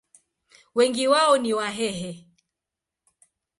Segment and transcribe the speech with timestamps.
[0.75, 2.27] Wengi wao ni Wahehe.